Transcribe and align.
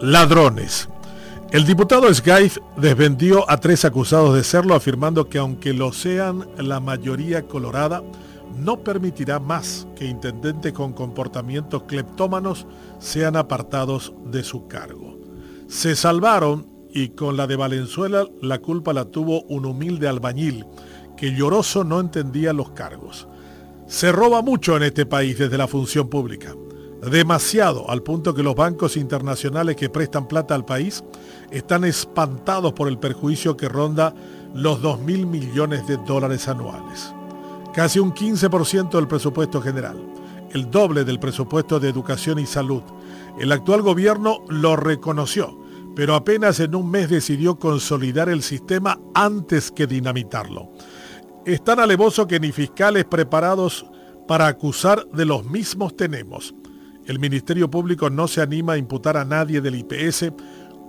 ladrones. 0.00 0.88
El 1.52 1.64
diputado 1.64 2.12
Sgaif 2.12 2.58
desvendió 2.76 3.48
a 3.50 3.58
tres 3.58 3.84
acusados 3.84 4.34
de 4.34 4.42
serlo, 4.42 4.74
afirmando 4.74 5.28
que 5.28 5.38
aunque 5.38 5.72
lo 5.72 5.92
sean 5.92 6.46
la 6.58 6.80
mayoría 6.80 7.46
colorada, 7.46 8.02
no 8.56 8.80
permitirá 8.80 9.38
más 9.38 9.86
que 9.96 10.06
intendentes 10.06 10.72
con 10.72 10.92
comportamientos 10.92 11.84
cleptómanos 11.84 12.66
sean 12.98 13.36
apartados 13.36 14.12
de 14.26 14.42
su 14.42 14.66
cargo. 14.66 15.18
Se 15.68 15.94
salvaron 15.94 16.66
y 16.92 17.10
con 17.10 17.36
la 17.36 17.46
de 17.46 17.56
Valenzuela 17.56 18.26
la 18.42 18.58
culpa 18.58 18.92
la 18.92 19.06
tuvo 19.06 19.42
un 19.42 19.66
humilde 19.66 20.08
albañil 20.08 20.66
que 21.16 21.34
lloroso 21.34 21.84
no 21.84 22.00
entendía 22.00 22.52
los 22.52 22.70
cargos. 22.70 23.28
Se 23.86 24.10
roba 24.10 24.42
mucho 24.42 24.76
en 24.76 24.82
este 24.82 25.06
país 25.06 25.38
desde 25.38 25.58
la 25.58 25.68
función 25.68 26.08
pública 26.08 26.54
demasiado 27.02 27.90
al 27.90 28.02
punto 28.02 28.34
que 28.34 28.42
los 28.42 28.54
bancos 28.54 28.96
internacionales 28.96 29.76
que 29.76 29.90
prestan 29.90 30.26
plata 30.26 30.54
al 30.54 30.64
país 30.64 31.04
están 31.50 31.84
espantados 31.84 32.72
por 32.72 32.88
el 32.88 32.98
perjuicio 32.98 33.56
que 33.56 33.68
ronda 33.68 34.14
los 34.54 34.80
2 34.80 35.00
mil 35.00 35.26
millones 35.26 35.86
de 35.86 35.98
dólares 35.98 36.48
anuales. 36.48 37.12
Casi 37.74 37.98
un 37.98 38.14
15% 38.14 38.90
del 38.90 39.06
presupuesto 39.06 39.60
general, 39.60 39.98
el 40.52 40.70
doble 40.70 41.04
del 41.04 41.18
presupuesto 41.18 41.78
de 41.78 41.90
educación 41.90 42.38
y 42.38 42.46
salud. 42.46 42.82
El 43.38 43.52
actual 43.52 43.82
gobierno 43.82 44.38
lo 44.48 44.76
reconoció, 44.76 45.58
pero 45.94 46.14
apenas 46.14 46.58
en 46.60 46.74
un 46.74 46.90
mes 46.90 47.10
decidió 47.10 47.58
consolidar 47.58 48.30
el 48.30 48.42
sistema 48.42 48.98
antes 49.14 49.70
que 49.70 49.86
dinamitarlo. 49.86 50.70
Es 51.44 51.62
tan 51.62 51.78
alevoso 51.78 52.26
que 52.26 52.40
ni 52.40 52.50
fiscales 52.50 53.04
preparados 53.04 53.84
para 54.26 54.46
acusar 54.46 55.06
de 55.10 55.24
los 55.26 55.44
mismos 55.44 55.94
tenemos. 55.96 56.54
El 57.06 57.20
Ministerio 57.20 57.70
Público 57.70 58.10
no 58.10 58.26
se 58.26 58.42
anima 58.42 58.72
a 58.72 58.78
imputar 58.78 59.16
a 59.16 59.24
nadie 59.24 59.60
del 59.60 59.76
IPS 59.76 60.32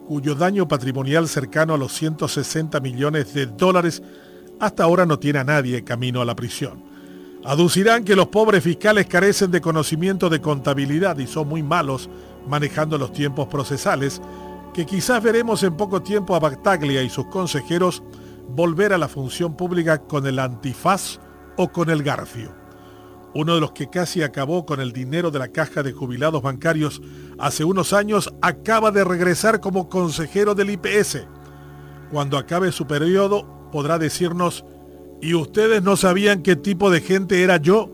cuyo 0.08 0.34
daño 0.34 0.68
patrimonial 0.68 1.28
cercano 1.28 1.76
a 1.76 1.78
los 1.78 1.94
160 1.94 2.80
millones 2.80 3.36
de 3.36 3.46
dólares 3.46 4.02
hasta 4.60 4.84
ahora 4.84 5.06
no 5.06 5.20
tiene 5.20 5.40
a 5.40 5.44
nadie 5.44 5.84
camino 5.84 6.20
a 6.20 6.26
la 6.26 6.36
prisión. 6.36 6.84
Aducirán 7.46 8.04
que 8.04 8.16
los 8.16 8.28
pobres 8.28 8.64
fiscales 8.64 9.06
carecen 9.06 9.52
de 9.52 9.62
conocimiento 9.62 10.28
de 10.28 10.42
contabilidad 10.42 11.20
y 11.20 11.28
son 11.28 11.50
muy 11.50 11.62
malos 11.62 12.10
manejando 12.48 12.98
los 12.98 13.14
tiempos 13.14 13.48
procesales, 13.48 14.20
que 14.74 14.88
quizás 14.88 15.22
veremos 15.22 15.62
en 15.62 15.78
poco 15.78 16.02
tiempo 16.02 16.36
a 16.36 16.40
Bactaglia 16.40 17.04
y 17.04 17.10
sus 17.10 17.28
consejeros 17.28 18.02
volver 18.50 18.92
a 18.92 18.98
la 18.98 19.08
función 19.08 19.56
pública 19.56 20.00
con 20.00 20.26
el 20.26 20.40
antifaz 20.40 21.20
o 21.58 21.68
con 21.72 21.92
el 21.92 22.02
garfio 22.02 22.57
uno 23.34 23.56
de 23.56 23.62
los 23.62 23.72
que 23.72 23.90
casi 23.90 24.24
acabó 24.24 24.66
con 24.66 24.80
el 24.80 24.94
dinero 24.94 25.32
de 25.32 25.40
la 25.40 25.50
caja 25.50 25.84
de 25.84 25.92
jubilados 25.92 26.42
bancarios 26.42 27.02
hace 27.38 27.64
unos 27.64 27.94
años, 27.94 28.34
acaba 28.42 28.92
de 28.92 29.04
regresar 29.04 29.60
como 29.60 29.90
consejero 29.90 30.56
del 30.56 30.72
IPS. 30.72 31.28
Cuando 32.12 32.38
acabe 32.38 32.72
su 32.72 32.88
periodo 32.88 33.70
podrá 33.72 34.00
decirnos, 34.00 34.66
¿y 35.22 35.34
ustedes 35.34 35.84
no 35.84 35.98
sabían 35.98 36.42
qué 36.42 36.56
tipo 36.56 36.90
de 36.90 37.02
gente 37.02 37.44
era 37.44 37.58
yo? 37.58 37.90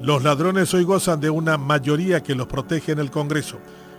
Los 0.00 0.24
ladrones 0.24 0.74
hoy 0.74 0.82
gozan 0.82 1.20
de 1.20 1.30
una 1.30 1.56
mayoría 1.56 2.22
que 2.22 2.34
los 2.34 2.48
protege 2.48 2.92
en 2.92 2.98
el 2.98 3.10
Congreso. 3.10 3.58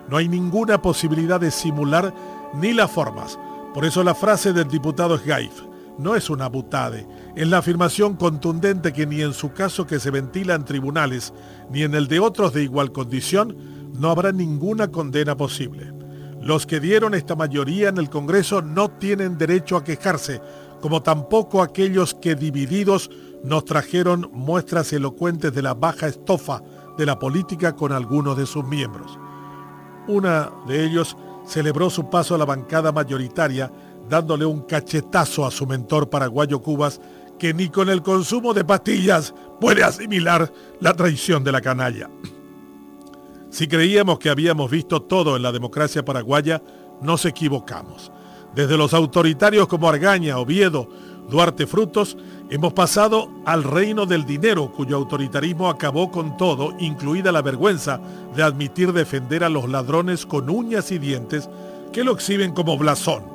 No 0.10 0.18
hay 0.18 0.28
ninguna 0.28 0.82
posibilidad 0.82 1.40
de 1.40 1.50
simular 1.50 2.14
ni 2.54 2.74
las 2.74 2.92
formas. 2.92 3.40
Por 3.74 3.86
eso 3.86 4.04
la 4.04 4.14
frase 4.14 4.52
del 4.52 4.68
diputado 4.68 5.18
Gaif 5.26 5.62
no 5.98 6.16
es 6.16 6.30
una 6.30 6.50
butade, 6.50 7.08
es 7.36 7.48
la 7.48 7.60
afirmación 7.60 8.16
contundente 8.16 8.94
que 8.94 9.08
ni 9.08 9.22
en 9.22 9.34
su 9.34 9.54
caso 9.54 9.88
que 9.88 10.00
se 10.00 10.12
ventila 10.12 10.54
en 10.54 10.66
tribunales, 10.66 11.34
ni 11.72 11.82
en 11.82 11.96
el 11.96 12.08
de 12.08 12.20
otros 12.20 12.54
de 12.54 12.64
igual 12.64 12.92
condición, 12.92 13.56
no 14.00 14.10
habrá 14.10 14.32
ninguna 14.32 14.90
condena 14.90 15.36
posible. 15.36 15.94
Los 16.42 16.66
que 16.66 16.80
dieron 16.80 17.14
esta 17.14 17.36
mayoría 17.36 17.90
en 17.90 17.98
el 17.98 18.10
Congreso 18.10 18.62
no 18.62 18.92
tienen 18.92 19.38
derecho 19.38 19.78
a 19.78 19.84
quejarse, 19.84 20.42
como 20.82 21.02
tampoco 21.02 21.62
aquellos 21.62 22.14
que 22.14 22.36
divididos 22.36 23.10
nos 23.44 23.66
trajeron 23.66 24.30
muestras 24.34 24.92
elocuentes 24.94 25.54
de 25.54 25.62
la 25.62 25.74
baja 25.74 26.08
estofa 26.08 26.62
de 26.98 27.06
la 27.06 27.18
política 27.18 27.76
con 27.76 27.92
algunos 27.92 28.38
de 28.38 28.46
sus 28.46 28.66
miembros. 28.66 29.18
Una 30.08 30.52
de 30.68 30.86
ellos 30.86 31.18
celebró 31.48 31.90
su 31.90 32.10
paso 32.10 32.36
a 32.36 32.38
la 32.38 32.46
bancada 32.46 32.92
mayoritaria 32.92 33.72
dándole 34.10 34.46
un 34.46 34.62
cachetazo 34.62 35.46
a 35.46 35.52
su 35.52 35.66
mentor 35.66 36.10
paraguayo 36.10 36.62
Cubas, 36.62 37.00
que 37.38 37.54
ni 37.54 37.70
con 37.70 37.90
el 37.90 38.02
consumo 38.02 38.54
de 38.54 38.64
pastillas 38.64 39.34
puede 39.60 39.84
asimilar 39.84 40.52
la 40.80 40.94
traición 40.94 41.44
de 41.44 41.52
la 41.52 41.62
canalla. 41.62 42.10
Si 43.50 43.68
creíamos 43.68 44.18
que 44.20 44.30
habíamos 44.30 44.72
visto 44.72 45.02
todo 45.04 45.36
en 45.36 45.44
la 45.44 45.52
democracia 45.52 46.04
paraguaya, 46.04 46.62
nos 47.02 47.26
equivocamos. 47.26 48.12
Desde 48.56 48.78
los 48.78 48.94
autoritarios 48.94 49.68
como 49.68 49.90
Argaña, 49.90 50.40
Oviedo, 50.40 50.90
Duarte 51.30 51.68
Frutos, 51.68 52.18
hemos 52.50 52.74
pasado 52.74 53.30
al 53.46 53.64
reino 53.64 54.06
del 54.06 54.26
dinero, 54.26 54.72
cuyo 54.72 54.98
autoritarismo 54.98 55.70
acabó 55.70 56.12
con 56.12 56.38
todo, 56.38 56.74
incluida 56.80 57.32
la 57.32 57.42
vergüenza 57.42 58.00
de 58.36 58.44
admitir 58.44 58.94
defender 58.94 59.44
a 59.44 59.50
los 59.50 59.70
ladrones 59.70 60.26
con 60.26 60.50
uñas 60.50 60.92
y 60.92 61.00
dientes 61.00 61.50
que 61.92 62.04
lo 62.04 62.14
exhiben 62.14 62.54
como 62.54 62.78
blasón. 62.78 63.33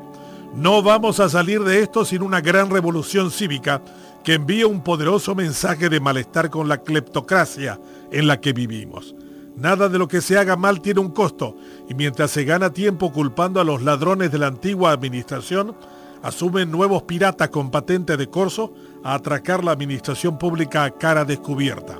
No 0.55 0.83
vamos 0.83 1.21
a 1.21 1.29
salir 1.29 1.63
de 1.63 1.83
esto 1.83 2.05
sin 2.05 2.23
una 2.23 2.41
gran 2.41 2.71
revolución 2.71 3.31
cívica 3.31 3.83
que 4.25 4.35
envíe 4.35 4.65
un 4.65 4.83
poderoso 4.83 5.35
mensaje 5.35 5.89
de 5.89 6.01
malestar 6.01 6.51
con 6.51 6.69
la 6.69 6.79
cleptocracia 6.79 7.79
en 8.11 8.27
la 8.27 8.41
que 8.41 8.53
vivimos. 8.53 9.15
Nada 9.57 9.89
de 9.89 9.99
lo 9.99 10.09
que 10.09 10.21
se 10.21 10.39
haga 10.39 10.57
mal 10.57 10.81
tiene 10.81 11.01
un 11.01 11.11
costo 11.11 11.57
y 11.89 11.95
mientras 11.95 12.31
se 12.31 12.45
gana 12.45 12.73
tiempo 12.73 13.13
culpando 13.13 13.61
a 13.61 13.65
los 13.65 13.83
ladrones 13.83 14.33
de 14.33 14.39
la 14.39 14.47
antigua 14.47 14.93
administración, 14.93 15.77
asumen 16.23 16.71
nuevos 16.71 17.03
piratas 17.03 17.51
con 17.51 17.71
patente 17.71 18.17
de 18.17 18.29
corso 18.29 18.73
a 19.05 19.15
atracar 19.15 19.65
la 19.65 19.73
administración 19.73 20.39
pública 20.39 20.85
a 20.85 20.91
cara 20.91 21.25
descubierta. 21.25 21.99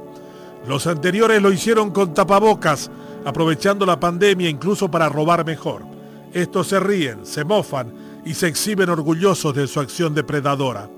Los 0.67 0.87
anteriores 0.87 1.41
lo 1.43 1.53
hicieron 1.53 1.91
con 1.91 2.15
tapabocas, 2.15 2.91
aprovechando 3.25 3.87
la 3.87 4.01
pandemia 4.01 4.49
incluso 4.49 4.91
para 4.91 5.09
robar 5.09 5.45
mejor. 5.45 5.83
Estos 6.33 6.69
se 6.69 6.81
ríen, 6.81 7.25
se 7.25 7.45
mofan 7.45 8.08
y 8.25 8.35
se 8.35 8.49
exhiben 8.49 8.91
orgullosos 8.91 9.55
de 9.55 9.67
su 9.67 9.81
acción 9.81 10.15
depredadora. 10.15 10.89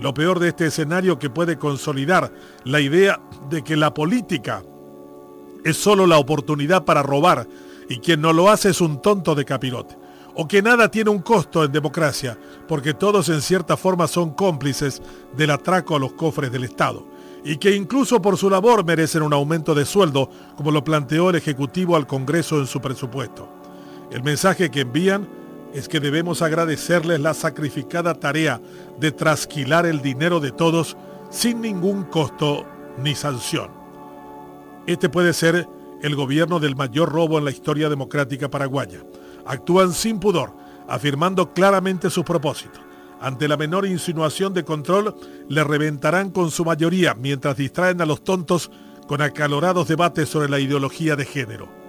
Lo 0.00 0.14
peor 0.14 0.38
de 0.38 0.48
este 0.48 0.66
escenario 0.66 1.18
que 1.18 1.30
puede 1.30 1.58
consolidar 1.58 2.32
la 2.64 2.80
idea 2.80 3.20
de 3.50 3.62
que 3.62 3.76
la 3.76 3.92
política 3.92 4.62
es 5.64 5.76
solo 5.76 6.06
la 6.06 6.18
oportunidad 6.18 6.84
para 6.84 7.02
robar 7.02 7.46
y 7.88 7.98
quien 7.98 8.20
no 8.20 8.32
lo 8.32 8.48
hace 8.48 8.70
es 8.70 8.80
un 8.80 9.02
tonto 9.02 9.34
de 9.34 9.44
capirote. 9.44 9.96
O 10.34 10.46
que 10.46 10.62
nada 10.62 10.90
tiene 10.90 11.10
un 11.10 11.18
costo 11.18 11.64
en 11.64 11.72
democracia, 11.72 12.38
porque 12.68 12.94
todos 12.94 13.28
en 13.28 13.42
cierta 13.42 13.76
forma 13.76 14.06
son 14.06 14.30
cómplices 14.30 15.02
del 15.36 15.50
atraco 15.50 15.96
a 15.96 15.98
los 15.98 16.12
cofres 16.12 16.52
del 16.52 16.64
Estado. 16.64 17.04
Y 17.44 17.56
que 17.56 17.74
incluso 17.74 18.22
por 18.22 18.36
su 18.36 18.48
labor 18.48 18.84
merecen 18.84 19.22
un 19.22 19.32
aumento 19.32 19.74
de 19.74 19.84
sueldo, 19.84 20.30
como 20.56 20.70
lo 20.70 20.84
planteó 20.84 21.30
el 21.30 21.36
Ejecutivo 21.36 21.96
al 21.96 22.06
Congreso 22.06 22.58
en 22.58 22.66
su 22.66 22.80
presupuesto. 22.80 23.48
El 24.12 24.22
mensaje 24.22 24.70
que 24.70 24.82
envían 24.82 25.28
es 25.74 25.88
que 25.88 26.00
debemos 26.00 26.42
agradecerles 26.42 27.20
la 27.20 27.34
sacrificada 27.34 28.14
tarea 28.14 28.60
de 28.98 29.12
trasquilar 29.12 29.86
el 29.86 30.02
dinero 30.02 30.40
de 30.40 30.50
todos 30.50 30.96
sin 31.30 31.60
ningún 31.60 32.04
costo 32.04 32.66
ni 33.02 33.14
sanción. 33.14 33.70
Este 34.86 35.08
puede 35.08 35.32
ser 35.32 35.68
el 36.02 36.16
gobierno 36.16 36.58
del 36.58 36.76
mayor 36.76 37.12
robo 37.12 37.38
en 37.38 37.44
la 37.44 37.50
historia 37.50 37.88
democrática 37.88 38.50
paraguaya. 38.50 39.00
Actúan 39.46 39.92
sin 39.92 40.18
pudor, 40.18 40.52
afirmando 40.88 41.52
claramente 41.52 42.10
sus 42.10 42.24
propósitos. 42.24 42.80
Ante 43.20 43.48
la 43.48 43.56
menor 43.56 43.86
insinuación 43.86 44.54
de 44.54 44.64
control, 44.64 45.14
le 45.48 45.62
reventarán 45.62 46.30
con 46.30 46.50
su 46.50 46.64
mayoría 46.64 47.14
mientras 47.14 47.56
distraen 47.56 48.00
a 48.00 48.06
los 48.06 48.24
tontos 48.24 48.70
con 49.06 49.20
acalorados 49.20 49.88
debates 49.88 50.28
sobre 50.28 50.48
la 50.48 50.58
ideología 50.58 51.16
de 51.16 51.26
género. 51.26 51.79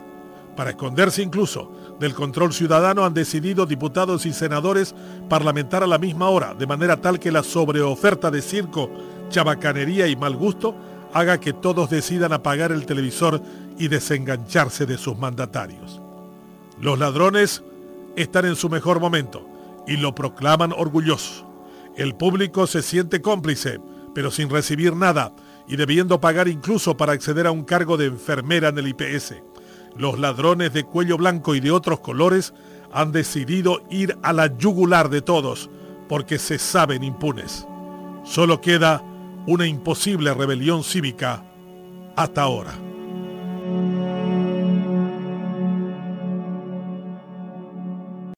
Para 0.56 0.72
esconderse 0.72 1.22
incluso 1.22 1.72
del 2.00 2.14
control 2.14 2.54
ciudadano 2.54 3.06
han 3.06 3.14
decidido 3.14 3.66
diputados 3.66 4.26
y 4.26 4.34
senadores 4.34 4.94
parlamentar 5.30 5.84
a 5.84 5.88
la 5.88 5.98
misma 5.98 6.30
hora, 6.30 6.54
de 6.54 6.68
manera 6.68 6.98
tal 6.98 7.20
que 7.20 7.32
la 7.32 7.44
sobreoferta 7.44 8.30
de 8.32 8.42
circo, 8.42 8.90
chabacanería 9.30 10.08
y 10.08 10.16
mal 10.16 10.36
gusto 10.36 10.76
haga 11.14 11.40
que 11.40 11.54
todos 11.54 11.90
decidan 11.90 12.34
apagar 12.34 12.72
el 12.72 12.86
televisor 12.86 13.42
y 13.78 13.88
desengancharse 13.88 14.86
de 14.86 14.98
sus 14.98 15.18
mandatarios. 15.18 16.02
Los 16.80 17.00
ladrones 17.00 17.64
están 18.16 18.46
en 18.46 18.56
su 18.56 18.70
mejor 18.70 19.00
momento 19.00 19.46
y 19.88 19.98
lo 19.98 20.16
proclaman 20.16 20.74
orgulloso. 20.74 21.48
El 21.96 22.16
público 22.16 22.68
se 22.68 22.82
siente 22.82 23.22
cómplice, 23.22 23.80
pero 24.14 24.32
sin 24.32 24.50
recibir 24.50 24.96
nada 24.96 25.34
y 25.68 25.76
debiendo 25.76 26.20
pagar 26.20 26.48
incluso 26.48 26.98
para 26.98 27.14
acceder 27.14 27.48
a 27.48 27.52
un 27.52 27.64
cargo 27.64 27.98
de 27.98 28.08
enfermera 28.08 28.70
en 28.70 28.78
el 28.78 28.88
IPS. 28.88 29.36
Los 29.96 30.20
ladrones 30.20 30.74
de 30.74 30.84
cuello 30.84 31.18
blanco 31.18 31.56
y 31.56 31.60
de 31.60 31.72
otros 31.72 32.00
colores 32.00 32.54
han 32.94 33.12
decidido 33.12 33.82
ir 33.90 34.18
a 34.24 34.34
la 34.34 34.58
yugular 34.58 35.10
de 35.10 35.22
todos 35.22 35.70
porque 36.10 36.40
se 36.40 36.58
saben 36.58 37.04
impunes. 37.04 37.66
Solo 38.24 38.62
queda 38.62 39.04
una 39.48 39.66
imposible 39.66 40.34
rebelión 40.34 40.84
cívica 40.84 41.44
hasta 42.16 42.42
ahora. 42.42 42.91